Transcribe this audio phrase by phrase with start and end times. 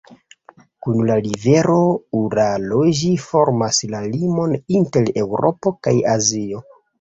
[0.85, 1.75] Kun la rivero
[2.19, 6.65] Uralo ĝi formas la limon inter Eŭropo kaj Azio.